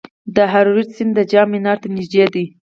د 0.35 0.37
هریرود 0.53 0.89
سیند 0.95 1.11
د 1.17 1.19
جام 1.31 1.47
منار 1.51 1.77
ته 1.81 1.87
نږدې 1.95 2.25
دی 2.33 2.45